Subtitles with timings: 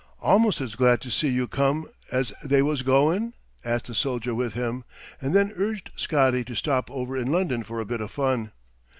[0.23, 4.53] "Almost as glad to see you come as they was goin'?" asked the soldier with
[4.53, 4.83] him,
[5.21, 8.51] and then urged Scotty to stop over in London for a bit o' fun.